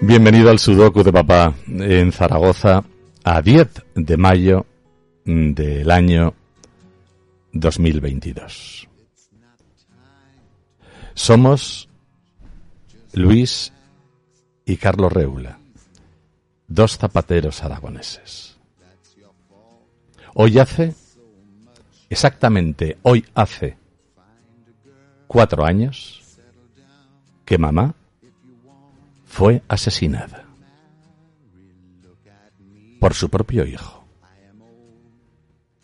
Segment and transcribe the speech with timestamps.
[0.00, 2.84] Bienvenido al Sudoku de Papá en Zaragoza
[3.24, 4.64] a 10 de mayo
[5.24, 6.34] del año
[7.52, 8.88] 2022.
[11.14, 11.88] Somos
[13.12, 13.72] Luis
[14.64, 15.58] y Carlos Reula,
[16.68, 18.56] dos zapateros aragoneses.
[20.34, 20.94] Hoy hace,
[22.08, 23.76] exactamente hoy hace
[25.26, 26.22] cuatro años,
[27.44, 27.96] que mamá
[29.28, 30.44] fue asesinada
[32.98, 34.04] por su propio hijo.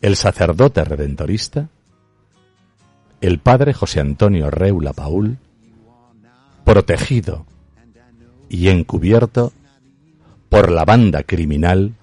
[0.01, 1.69] El sacerdote redentorista,
[3.21, 5.37] el padre José Antonio Reula Paul,
[6.65, 7.45] protegido
[8.49, 9.53] y encubierto
[10.49, 11.93] por la banda criminal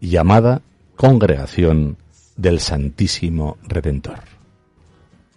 [0.00, 0.60] llamada
[0.96, 1.96] Congregación
[2.36, 4.20] del Santísimo Redentor.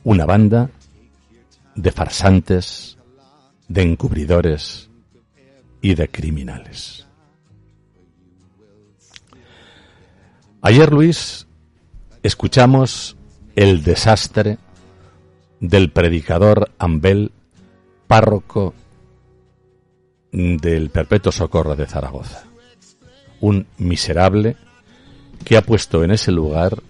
[0.04, 0.70] Una banda
[1.76, 2.98] de farsantes,
[3.68, 4.90] de encubridores,
[5.84, 7.06] y de criminales.
[10.62, 11.46] Ayer, Luis,
[12.24, 13.18] escuchamos
[13.56, 14.58] el desastre
[15.60, 17.34] del predicador Ambel,
[18.08, 18.74] párroco
[20.32, 22.46] del Perpetuo Socorro de Zaragoza.
[23.42, 24.56] Un miserable
[25.44, 26.82] que ha puesto en ese lugar,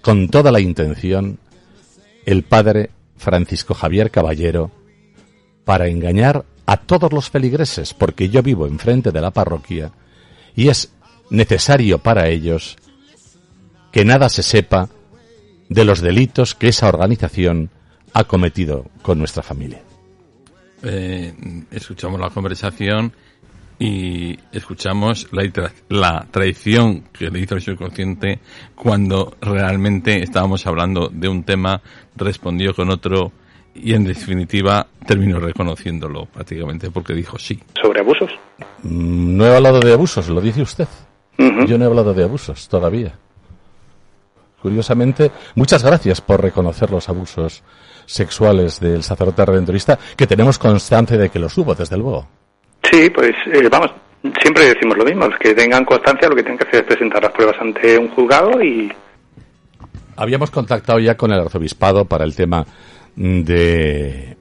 [0.00, 1.40] con toda la intención,
[2.24, 4.70] el padre Francisco Javier Caballero
[5.64, 9.92] para engañar a todos los feligreses, porque yo vivo enfrente de la parroquia
[10.56, 10.92] y es
[11.30, 12.76] necesario para ellos
[13.92, 14.88] que nada se sepa
[15.68, 17.70] de los delitos que esa organización
[18.12, 19.82] ha cometido con nuestra familia.
[20.82, 21.34] Eh,
[21.70, 23.12] escuchamos la conversación
[23.78, 28.38] y escuchamos la, la traición que le hizo el subconsciente
[28.74, 31.80] cuando realmente estábamos hablando de un tema,
[32.16, 33.32] respondió con otro
[33.74, 37.60] y en definitiva terminó reconociéndolo prácticamente porque dijo sí.
[37.80, 38.30] ¿Sobre abusos?
[38.82, 40.88] Mm, no he hablado de abusos, lo dice usted.
[41.36, 43.12] Yo no he hablado de abusos todavía.
[44.62, 47.62] Curiosamente, muchas gracias por reconocer los abusos
[48.06, 52.26] sexuales del sacerdote redentorista, que tenemos constancia de que los hubo, desde luego.
[52.90, 53.90] Sí, pues eh, vamos,
[54.40, 57.22] siempre decimos lo mismo, los que tengan constancia lo que tienen que hacer es presentar
[57.22, 58.92] las pruebas ante un juzgado y...
[60.16, 62.64] Habíamos contactado ya con el arzobispado para el tema
[63.16, 64.36] de,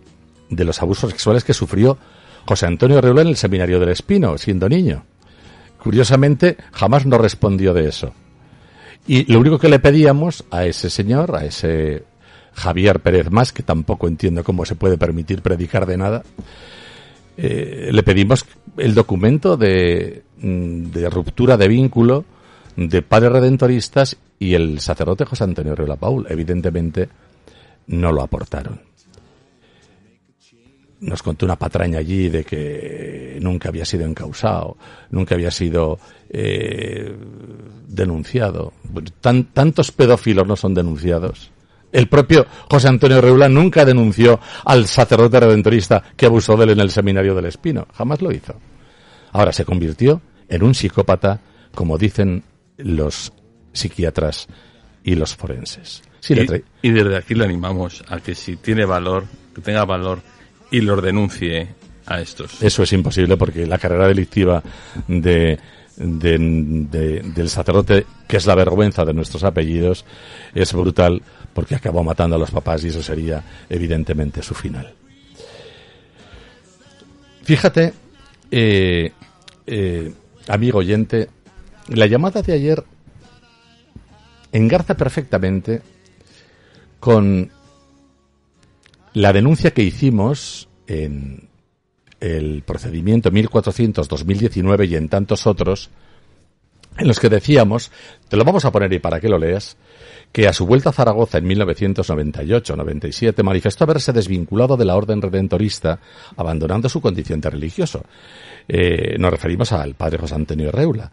[0.50, 1.98] los abusos sexuales que sufrió
[2.46, 5.06] José Antonio Reula en el seminario del Espino, siendo niño.
[5.78, 8.14] Curiosamente, jamás nos respondió de eso.
[9.06, 12.04] Y lo único que le pedíamos a ese señor, a ese
[12.54, 16.24] Javier Pérez Más, que tampoco entiendo cómo se puede permitir predicar de nada,
[17.36, 18.46] eh, le pedimos
[18.78, 22.26] el documento de, de, ruptura de vínculo
[22.76, 26.26] de padres redentoristas y el sacerdote José Antonio Reula Paul.
[26.30, 27.10] Evidentemente,
[27.88, 28.82] no lo aportaron.
[31.00, 34.78] Nos contó una patraña allí de que nunca había sido encausado,
[35.10, 36.00] nunca había sido
[36.30, 37.14] eh,
[37.88, 38.72] denunciado.
[39.20, 41.52] Tan, tantos pedófilos no son denunciados.
[41.92, 46.80] El propio José Antonio Reula nunca denunció al sacerdote redentorista que abusó de él en
[46.80, 47.88] el seminario del Espino.
[47.94, 48.56] Jamás lo hizo.
[49.32, 51.42] Ahora se convirtió en un psicópata,
[51.76, 52.44] como dicen
[52.78, 53.34] los
[53.74, 54.48] psiquiatras
[55.04, 59.86] y los forenses y, desde aquí le animamos a que si tiene valor, que tenga
[59.86, 60.22] valor
[60.72, 61.68] y los denuncie
[62.06, 62.62] a estos.
[62.62, 64.64] Eso es imposible porque la carrera delictiva
[65.08, 65.60] de,
[65.98, 70.06] del sacerdote, que es la vergüenza de nuestros apellidos,
[70.56, 71.22] es brutal
[71.54, 74.94] porque acabó matando a los papás y eso sería evidentemente su final.
[77.44, 77.94] Fíjate,
[78.50, 79.12] eh,
[79.68, 80.14] eh,
[80.48, 81.30] amigo oyente,
[81.90, 82.84] la llamada de ayer
[84.54, 85.82] engarza perfectamente
[87.00, 87.52] con
[89.14, 91.50] la denuncia que hicimos en
[92.22, 95.90] el procedimiento 1400-2019 y en tantos otros,
[96.98, 97.92] en los que decíamos,
[98.30, 99.76] te lo vamos a poner y para que lo leas,
[100.32, 106.00] que a su vuelta a Zaragoza en 1998-97 manifestó haberse desvinculado de la orden redentorista,
[106.38, 108.06] abandonando su condición de religioso.
[108.68, 111.12] Eh, nos referimos al padre José Antonio Reula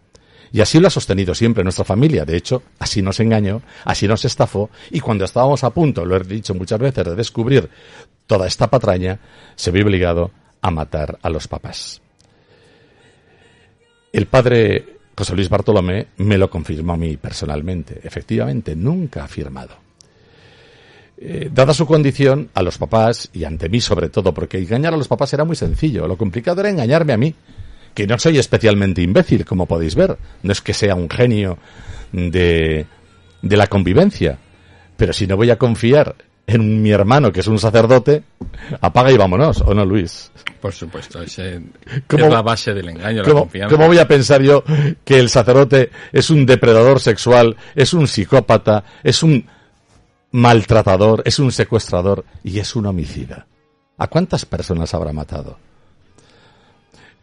[0.53, 2.25] Y así lo ha sostenido siempre nuestra familia.
[2.25, 4.69] De hecho, así nos engañó, así nos estafó.
[4.89, 7.69] Y cuando estábamos a punto, lo he dicho muchas veces, de descubrir
[8.27, 9.19] toda esta patraña,
[9.55, 10.31] se vio obligado
[10.61, 12.01] a matar a los papás.
[14.11, 18.01] El padre José Luis Bartolomé me lo confirmó a mí personalmente.
[18.03, 19.75] Efectivamente, nunca ha firmado.
[21.17, 24.97] Eh, dada su condición, a los papás, y ante mí sobre todo, porque engañar a
[24.97, 27.35] los papás era muy sencillo, lo complicado era engañarme a mí
[27.93, 30.17] que no soy especialmente imbécil, como podéis ver.
[30.43, 31.57] No es que sea un genio
[32.11, 32.85] de,
[33.41, 34.37] de la convivencia.
[34.97, 36.15] Pero si no voy a confiar
[36.47, 38.23] en mi hermano, que es un sacerdote,
[38.81, 40.31] apaga y vámonos, ¿o no, Luis?
[40.59, 43.75] Por supuesto, ese es la base del engaño, la confianza.
[43.75, 44.63] ¿Cómo voy a pensar yo
[45.03, 49.45] que el sacerdote es un depredador sexual, es un psicópata, es un
[50.31, 53.47] maltratador, es un secuestrador y es un homicida?
[53.97, 55.57] ¿A cuántas personas habrá matado?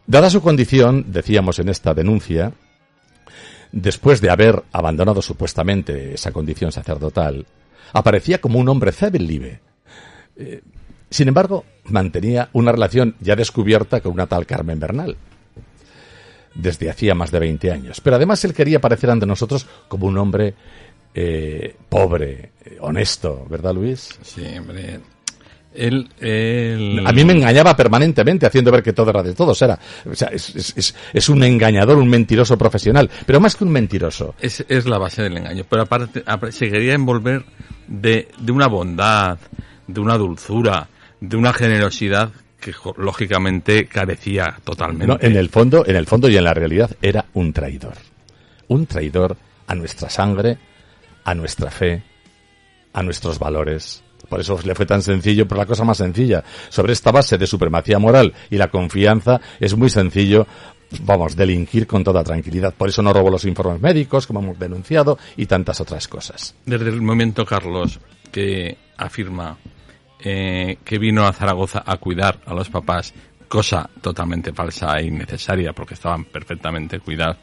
[0.09, 2.51] Dada su condición, decíamos en esta denuncia,
[3.71, 7.45] después de haber abandonado supuestamente esa condición sacerdotal,
[7.93, 9.59] aparecía como un hombre libre.
[10.35, 10.63] Eh,
[11.11, 15.15] sin embargo, mantenía una relación ya descubierta con una tal Carmen Bernal,
[16.55, 18.01] desde hacía más de 20 años.
[18.01, 20.55] Pero además él quería aparecer ante nosotros como un hombre
[21.13, 24.17] eh, pobre, honesto, ¿verdad, Luis?
[24.23, 25.01] Sí, hombre.
[25.75, 29.61] A mí me engañaba permanentemente haciendo ver que todo era de todos.
[29.61, 29.79] Era,
[30.09, 33.09] o sea, es, un engañador, un mentiroso profesional.
[33.25, 34.35] Pero más que un mentiroso.
[34.39, 35.65] Es, es la base del engaño.
[35.69, 37.45] Pero aparte, se quería envolver
[37.87, 39.37] de, de una bondad,
[39.87, 40.87] de una dulzura,
[41.19, 45.25] de una generosidad que lógicamente carecía totalmente.
[45.25, 47.95] en el fondo, en el fondo y en la realidad era un traidor.
[48.67, 49.37] Un traidor
[49.67, 50.57] a nuestra sangre,
[51.23, 52.03] a nuestra fe,
[52.93, 56.43] a nuestros valores, por eso le fue tan sencillo, por la cosa más sencilla.
[56.69, 60.47] Sobre esta base de supremacía moral y la confianza es muy sencillo
[61.01, 62.73] vamos, delinquir con toda tranquilidad.
[62.73, 66.55] Por eso no robó los informes médicos, como hemos denunciado, y tantas otras cosas.
[66.65, 67.99] Desde el momento, Carlos,
[68.31, 69.57] que afirma
[70.19, 73.13] eh, que vino a Zaragoza a cuidar a los papás,
[73.47, 77.37] cosa totalmente falsa e innecesaria, porque estaban perfectamente cuidados,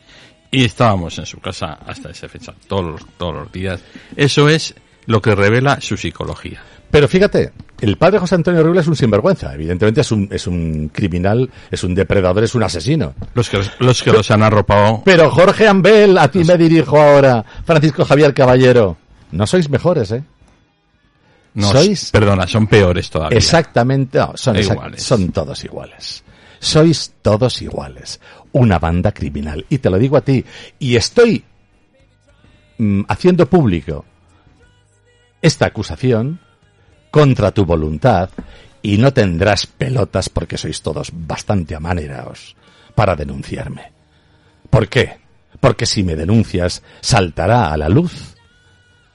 [0.51, 3.83] y estábamos en su casa hasta esa fecha, todos todos los días.
[4.17, 4.75] Eso es
[5.07, 6.63] lo que revela su psicología.
[6.91, 9.53] Pero fíjate, el padre José Antonio Rubio es un sinvergüenza.
[9.53, 13.15] Evidentemente es un, es un criminal, es un depredador, es un asesino.
[13.35, 15.03] Los que los, que los han arropado.
[15.05, 17.45] Pero Jorge Ambel, a ti me dirijo ahora.
[17.65, 18.97] Francisco Javier Caballero.
[19.33, 20.23] No sois mejores, ¿eh?
[21.55, 22.11] No, sois.
[22.11, 23.37] Perdona, son peores todavía.
[23.37, 25.03] Exactamente, son, iguales.
[25.03, 26.23] son todos iguales.
[26.59, 28.21] Sois todos iguales.
[28.53, 29.65] Una banda criminal.
[29.69, 30.45] Y te lo digo a ti.
[30.79, 31.45] Y estoy
[32.79, 34.05] mm, haciendo público
[35.43, 36.41] esta acusación
[37.17, 38.29] contra tu voluntad
[38.83, 42.55] y no tendrás pelotas porque sois todos bastante amaneraos
[42.95, 43.91] para denunciarme.
[44.69, 45.17] ¿Por qué?
[45.59, 48.37] Porque si me denuncias saltará a la luz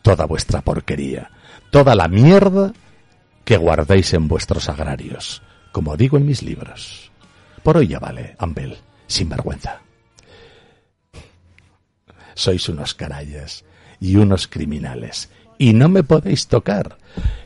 [0.02, 1.30] toda vuestra porquería,
[1.70, 2.74] toda la mierda
[3.46, 7.12] que guardáis en vuestros agrarios, como digo en mis libros.
[7.62, 9.80] Por hoy ya vale, Ambel, sin vergüenza.
[12.34, 13.64] Sois unos canallas
[14.00, 15.30] y unos criminales
[15.62, 16.98] y no me podéis tocar,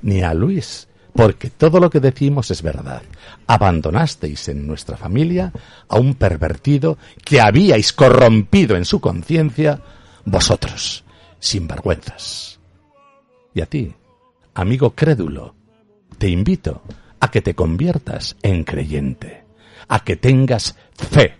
[0.01, 3.01] ni a Luis, porque todo lo que decimos es verdad.
[3.45, 5.51] Abandonasteis en nuestra familia
[5.89, 9.81] a un pervertido que habíais corrompido en su conciencia
[10.23, 11.03] vosotros,
[11.39, 12.57] sin vergüenzas.
[13.53, 13.93] Y a ti,
[14.53, 15.53] amigo crédulo,
[16.17, 16.83] te invito
[17.19, 19.43] a que te conviertas en creyente,
[19.89, 21.35] a que tengas fe,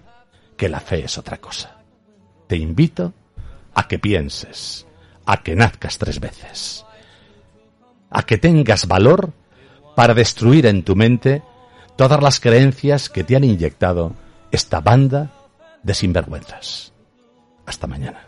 [0.58, 1.77] que la fe es otra cosa.
[2.48, 3.13] Te invito
[3.74, 4.86] a que pienses,
[5.25, 6.86] a que nazcas tres veces,
[8.10, 9.32] a que tengas valor
[9.96, 11.41] para destruir en tu mente
[11.96, 14.13] todas las creencias que te han inyectado
[14.51, 15.32] esta banda
[15.84, 16.94] de sinvergüenzas.
[17.65, 18.27] Hasta mañana.